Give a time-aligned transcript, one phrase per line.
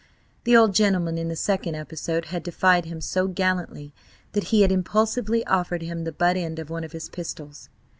[0.45, 3.93] The old gentleman in the second episode had defied him so gallantly
[4.31, 7.69] that he had impulsively offered him the butt end of one of his pistols.